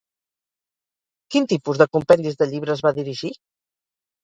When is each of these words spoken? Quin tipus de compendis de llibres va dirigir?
Quin 1.35 1.45
tipus 1.51 1.83
de 1.83 1.87
compendis 1.97 2.41
de 2.41 2.49
llibres 2.55 2.85
va 2.89 2.95
dirigir? 3.03 3.35